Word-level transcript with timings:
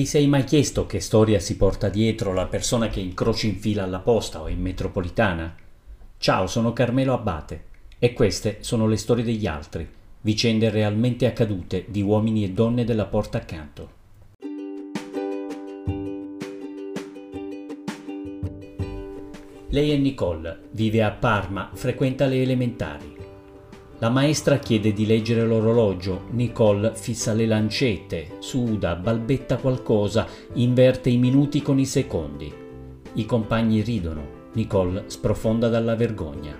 Ti 0.00 0.06
sei 0.06 0.26
mai 0.26 0.44
chiesto 0.44 0.86
che 0.86 0.98
storia 0.98 1.38
si 1.40 1.58
porta 1.58 1.90
dietro 1.90 2.32
la 2.32 2.46
persona 2.46 2.88
che 2.88 3.00
incroci 3.00 3.48
in 3.48 3.56
fila 3.56 3.82
alla 3.82 3.98
posta 3.98 4.40
o 4.40 4.48
in 4.48 4.58
metropolitana? 4.58 5.54
Ciao, 6.16 6.46
sono 6.46 6.72
Carmelo 6.72 7.12
Abbate 7.12 7.64
e 7.98 8.14
queste 8.14 8.60
sono 8.60 8.86
le 8.86 8.96
storie 8.96 9.22
degli 9.22 9.46
altri, 9.46 9.86
vicende 10.22 10.70
realmente 10.70 11.26
accadute 11.26 11.84
di 11.86 12.00
uomini 12.00 12.44
e 12.44 12.52
donne 12.52 12.86
della 12.86 13.04
porta 13.04 13.36
accanto. 13.36 13.90
Lei 19.68 19.90
è 19.90 19.96
Nicole, 19.98 20.60
vive 20.70 21.02
a 21.02 21.10
Parma, 21.10 21.72
frequenta 21.74 22.24
le 22.24 22.40
elementari. 22.40 23.19
La 24.00 24.08
maestra 24.08 24.58
chiede 24.58 24.94
di 24.94 25.04
leggere 25.04 25.44
l'orologio, 25.44 26.22
Nicole 26.30 26.94
fissa 26.94 27.34
le 27.34 27.44
lancette, 27.44 28.38
suda, 28.38 28.96
balbetta 28.96 29.58
qualcosa, 29.58 30.26
inverte 30.54 31.10
i 31.10 31.18
minuti 31.18 31.60
con 31.60 31.78
i 31.78 31.84
secondi. 31.84 32.50
I 33.12 33.26
compagni 33.26 33.82
ridono, 33.82 34.48
Nicole 34.54 35.04
sprofonda 35.10 35.68
dalla 35.68 35.96
vergogna. 35.96 36.58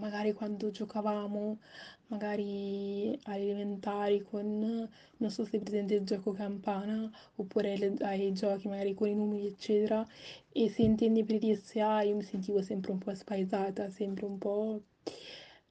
Magari 0.00 0.32
quando 0.34 0.70
giocavamo, 0.70 1.58
magari 2.06 3.18
alle 3.24 3.50
elementari 3.50 4.22
con, 4.22 4.88
non 5.16 5.30
so 5.30 5.44
se 5.44 5.56
è 5.56 5.60
presente 5.60 5.94
il 5.94 6.04
gioco 6.04 6.30
campana, 6.30 7.10
oppure 7.34 7.92
ai 8.02 8.32
giochi 8.32 8.68
magari 8.68 8.94
con 8.94 9.08
i 9.08 9.16
numeri, 9.16 9.48
eccetera, 9.48 10.06
e 10.52 10.70
se 10.70 10.82
intendi 10.82 11.24
per 11.24 11.38
DSA 11.38 12.02
io 12.02 12.14
mi 12.14 12.22
sentivo 12.22 12.62
sempre 12.62 12.92
un 12.92 12.98
po' 12.98 13.12
spaesata, 13.12 13.90
sempre 13.90 14.26
un 14.26 14.38
po' 14.38 14.80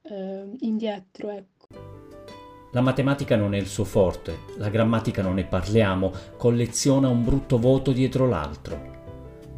eh, 0.04 0.50
indietro, 0.60 1.30
ecco. 1.30 1.52
La 2.72 2.80
matematica 2.80 3.36
non 3.36 3.54
è 3.54 3.58
il 3.58 3.66
suo 3.66 3.84
forte, 3.84 4.38
la 4.56 4.68
grammatica 4.68 5.22
non 5.22 5.34
ne 5.34 5.44
parliamo, 5.44 6.12
colleziona 6.36 7.08
un 7.08 7.22
brutto 7.22 7.58
voto 7.58 7.92
dietro 7.92 8.26
l'altro. 8.26 8.92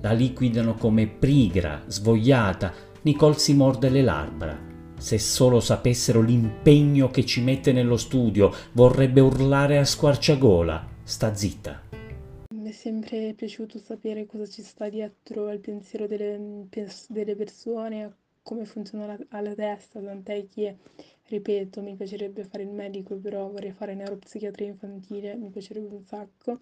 La 0.03 0.13
liquidano 0.13 0.75
come 0.75 1.07
prigra, 1.07 1.83
svogliata, 1.87 2.73
Nicole 3.03 3.39
si 3.39 3.55
morde 3.55 3.89
le 3.89 4.03
labbra. 4.03 4.59
Se 4.99 5.19
solo 5.19 5.61
sapessero 5.61 6.21
l'impegno 6.21 7.09
che 7.11 7.25
ci 7.25 7.43
mette 7.43 7.73
nello 7.73 7.97
studio, 7.97 8.53
vorrebbe 8.73 9.21
urlare 9.21 9.79
a 9.79 9.85
squarciagola. 9.85 10.87
Sta 11.03 11.35
zitta. 11.35 11.83
Mi 12.55 12.69
è 12.69 12.73
sempre 12.73 13.33
piaciuto 13.35 13.79
sapere 13.79 14.27
cosa 14.27 14.47
ci 14.47 14.63
sta 14.63 14.89
dietro 14.89 15.47
al 15.47 15.61
pensiero 15.61 16.07
delle, 16.07 16.67
pers- 16.69 17.11
delle 17.11 17.35
persone, 17.35 18.05
a 18.05 18.13
come 18.47 18.65
funziona 18.65 19.07
la, 19.07 19.19
alla 19.31 19.55
testa, 19.55 20.01
tant'è 20.01 20.47
che, 20.47 20.77
ripeto, 21.27 21.83
mi 21.83 21.97
piacerebbe 21.97 22.45
fare 22.45 22.63
il 22.63 22.71
medico, 22.71 23.17
però 23.17 23.51
vorrei 23.51 23.73
fare 23.73 23.97
neuropsichiatria 23.97 24.69
infantile, 24.69 25.35
mi 25.35 25.51
piacerebbe 25.51 25.93
un 25.93 26.05
sacco. 26.05 26.61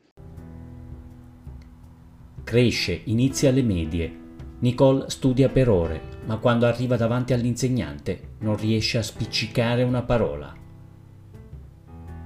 Cresce, 2.42 3.02
inizia 3.04 3.50
le 3.50 3.62
medie. 3.62 4.22
Nicole 4.60 5.10
studia 5.10 5.50
per 5.50 5.68
ore, 5.68 6.00
ma 6.24 6.38
quando 6.38 6.64
arriva 6.64 6.96
davanti 6.96 7.34
all'insegnante 7.34 8.36
non 8.38 8.56
riesce 8.56 8.96
a 8.96 9.02
spiccicare 9.02 9.82
una 9.82 10.02
parola. 10.02 10.56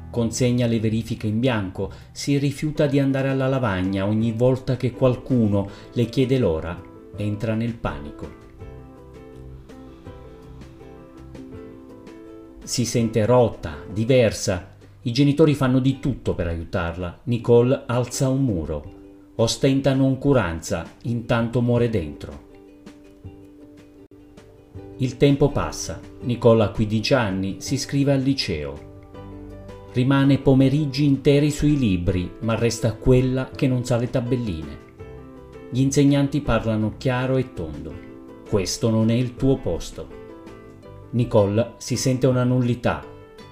Consegna 0.08 0.68
le 0.68 0.78
verifiche 0.78 1.26
in 1.26 1.40
bianco, 1.40 1.90
si 2.12 2.38
rifiuta 2.38 2.86
di 2.86 3.00
andare 3.00 3.28
alla 3.28 3.48
lavagna 3.48 4.06
ogni 4.06 4.30
volta 4.30 4.76
che 4.76 4.92
qualcuno 4.92 5.68
le 5.94 6.04
chiede 6.04 6.38
l'ora, 6.38 6.80
entra 7.16 7.54
nel 7.54 7.74
panico. 7.74 8.46
Si 12.68 12.84
sente 12.84 13.24
rotta, 13.24 13.78
diversa. 13.90 14.76
I 15.00 15.10
genitori 15.10 15.54
fanno 15.54 15.78
di 15.78 16.00
tutto 16.00 16.34
per 16.34 16.48
aiutarla. 16.48 17.20
Nicole 17.22 17.84
alza 17.86 18.28
un 18.28 18.44
muro. 18.44 18.92
Ostenta 19.36 19.94
noncuranza, 19.94 20.86
intanto 21.04 21.62
muore 21.62 21.88
dentro. 21.88 22.46
Il 24.98 25.16
tempo 25.16 25.48
passa. 25.48 25.98
Nicole 26.20 26.64
ha 26.64 26.68
15 26.68 27.14
anni, 27.14 27.56
si 27.60 27.72
iscrive 27.72 28.12
al 28.12 28.20
liceo. 28.20 29.06
Rimane 29.94 30.36
pomeriggi 30.36 31.06
interi 31.06 31.50
sui 31.50 31.78
libri, 31.78 32.30
ma 32.40 32.54
resta 32.54 32.92
quella 32.92 33.48
che 33.48 33.66
non 33.66 33.86
sa 33.86 33.96
le 33.96 34.10
tabelline. 34.10 34.78
Gli 35.70 35.80
insegnanti 35.80 36.42
parlano 36.42 36.96
chiaro 36.98 37.38
e 37.38 37.54
tondo. 37.54 37.94
Questo 38.46 38.90
non 38.90 39.08
è 39.08 39.14
il 39.14 39.36
tuo 39.36 39.56
posto. 39.56 40.27
Nicole 41.10 41.74
si 41.78 41.96
sente 41.96 42.26
una 42.26 42.44
nullità, 42.44 43.02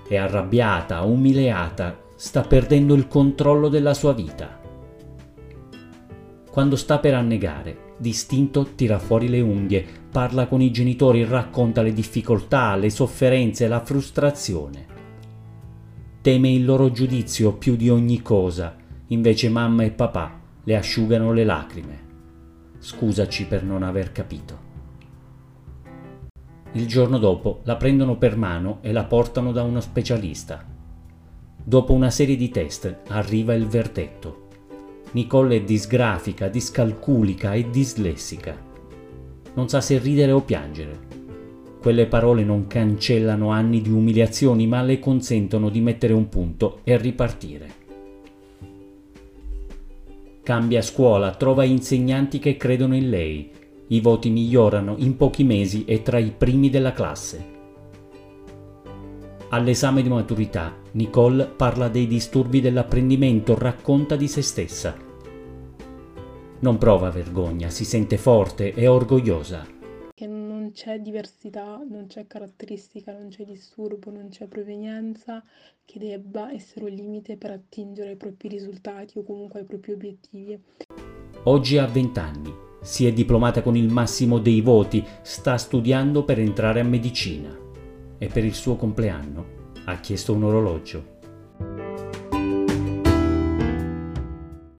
è 0.06 0.16
arrabbiata, 0.16 1.02
umiliata, 1.02 1.98
sta 2.14 2.42
perdendo 2.42 2.94
il 2.94 3.08
controllo 3.08 3.68
della 3.68 3.94
sua 3.94 4.12
vita. 4.12 4.60
Quando 6.50 6.76
sta 6.76 6.98
per 6.98 7.14
annegare, 7.14 7.94
distinto 7.98 8.74
tira 8.74 8.98
fuori 8.98 9.28
le 9.28 9.40
unghie, 9.40 9.86
parla 10.10 10.46
con 10.46 10.60
i 10.60 10.70
genitori, 10.70 11.24
racconta 11.24 11.82
le 11.82 11.92
difficoltà, 11.92 12.76
le 12.76 12.90
sofferenze, 12.90 13.68
la 13.68 13.80
frustrazione. 13.80 14.86
Teme 16.20 16.50
il 16.50 16.64
loro 16.64 16.90
giudizio 16.90 17.52
più 17.52 17.76
di 17.76 17.88
ogni 17.88 18.20
cosa, 18.22 18.74
invece 19.08 19.48
mamma 19.48 19.84
e 19.84 19.90
papà 19.90 20.40
le 20.64 20.76
asciugano 20.76 21.32
le 21.32 21.44
lacrime. 21.44 22.04
Scusaci 22.78 23.46
per 23.46 23.62
non 23.62 23.82
aver 23.82 24.12
capito. 24.12 24.65
Il 26.72 26.86
giorno 26.86 27.18
dopo 27.18 27.60
la 27.64 27.76
prendono 27.76 28.16
per 28.16 28.36
mano 28.36 28.78
e 28.82 28.92
la 28.92 29.04
portano 29.04 29.52
da 29.52 29.62
uno 29.62 29.80
specialista. 29.80 30.64
Dopo 31.62 31.92
una 31.92 32.10
serie 32.10 32.36
di 32.36 32.48
test 32.48 33.02
arriva 33.08 33.54
il 33.54 33.66
verdetto. 33.66 34.48
Nicole 35.12 35.56
è 35.56 35.62
disgrafica, 35.62 36.48
discalculica 36.48 37.54
e 37.54 37.70
dislessica. 37.70 38.56
Non 39.54 39.68
sa 39.68 39.80
se 39.80 39.98
ridere 39.98 40.32
o 40.32 40.42
piangere. 40.42 40.98
Quelle 41.80 42.06
parole 42.06 42.44
non 42.44 42.66
cancellano 42.66 43.50
anni 43.50 43.80
di 43.80 43.90
umiliazioni, 43.90 44.66
ma 44.66 44.82
le 44.82 44.98
consentono 44.98 45.70
di 45.70 45.80
mettere 45.80 46.12
un 46.12 46.28
punto 46.28 46.80
e 46.84 46.96
ripartire. 46.98 47.84
Cambia 50.42 50.82
scuola, 50.82 51.32
trova 51.34 51.64
insegnanti 51.64 52.38
che 52.38 52.56
credono 52.56 52.94
in 52.94 53.08
lei, 53.08 53.50
i 53.88 54.00
voti 54.00 54.30
migliorano, 54.30 54.96
in 54.98 55.16
pochi 55.16 55.44
mesi 55.44 55.84
è 55.84 56.02
tra 56.02 56.18
i 56.18 56.32
primi 56.36 56.70
della 56.70 56.92
classe. 56.92 57.54
All'esame 59.50 60.02
di 60.02 60.08
maturità, 60.08 60.74
Nicole 60.92 61.46
parla 61.46 61.88
dei 61.88 62.08
disturbi 62.08 62.60
dell'apprendimento, 62.60 63.56
racconta 63.56 64.16
di 64.16 64.26
se 64.26 64.42
stessa. 64.42 64.96
Non 66.58 66.78
prova 66.78 67.10
vergogna, 67.10 67.70
si 67.70 67.84
sente 67.84 68.16
forte 68.16 68.74
e 68.74 68.88
orgogliosa. 68.88 69.64
Che 70.12 70.26
non 70.26 70.72
c'è 70.72 70.98
diversità, 70.98 71.80
non 71.88 72.06
c'è 72.08 72.26
caratteristica, 72.26 73.12
non 73.12 73.28
c'è 73.28 73.44
disturbo, 73.44 74.10
non 74.10 74.30
c'è 74.30 74.46
provenienza 74.46 75.44
che 75.84 76.00
debba 76.00 76.52
essere 76.52 76.86
un 76.86 76.90
limite 76.90 77.36
per 77.36 77.52
attingere 77.52 78.10
ai 78.10 78.16
propri 78.16 78.48
risultati 78.48 79.18
o 79.18 79.22
comunque 79.22 79.60
ai 79.60 79.66
propri 79.66 79.92
obiettivi. 79.92 80.60
Oggi 81.44 81.78
ha 81.78 81.86
20 81.86 82.18
anni 82.18 82.65
si 82.86 83.04
è 83.04 83.12
diplomata 83.12 83.62
con 83.62 83.74
il 83.74 83.90
massimo 83.90 84.38
dei 84.38 84.60
voti, 84.60 85.04
sta 85.22 85.58
studiando 85.58 86.22
per 86.22 86.38
entrare 86.38 86.78
a 86.78 86.84
medicina 86.84 87.52
e 88.16 88.28
per 88.28 88.44
il 88.44 88.54
suo 88.54 88.76
compleanno 88.76 89.54
ha 89.86 89.98
chiesto 89.98 90.32
un 90.32 90.44
orologio. 90.44 91.15